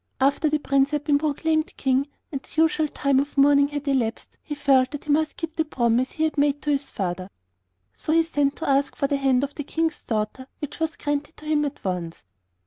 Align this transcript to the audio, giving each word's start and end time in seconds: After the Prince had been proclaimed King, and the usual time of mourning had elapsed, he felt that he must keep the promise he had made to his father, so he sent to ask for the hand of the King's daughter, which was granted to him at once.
After 0.19 0.49
the 0.49 0.57
Prince 0.57 0.89
had 0.89 1.03
been 1.03 1.19
proclaimed 1.19 1.77
King, 1.77 2.07
and 2.31 2.41
the 2.41 2.63
usual 2.63 2.87
time 2.87 3.19
of 3.19 3.37
mourning 3.37 3.67
had 3.67 3.87
elapsed, 3.87 4.35
he 4.41 4.55
felt 4.55 4.89
that 4.89 5.03
he 5.03 5.11
must 5.11 5.37
keep 5.37 5.55
the 5.55 5.63
promise 5.63 6.13
he 6.13 6.23
had 6.23 6.39
made 6.39 6.59
to 6.63 6.71
his 6.71 6.89
father, 6.89 7.29
so 7.93 8.11
he 8.11 8.23
sent 8.23 8.55
to 8.55 8.67
ask 8.67 8.95
for 8.95 9.05
the 9.05 9.17
hand 9.17 9.43
of 9.43 9.53
the 9.53 9.63
King's 9.63 10.03
daughter, 10.03 10.47
which 10.57 10.79
was 10.79 10.95
granted 10.95 11.37
to 11.37 11.45
him 11.45 11.65
at 11.65 11.83
once. 11.85 12.23